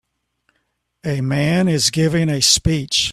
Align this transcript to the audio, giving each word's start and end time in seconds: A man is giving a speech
A 1.05 1.21
man 1.21 1.67
is 1.67 1.91
giving 1.91 2.27
a 2.27 2.41
speech 2.41 3.09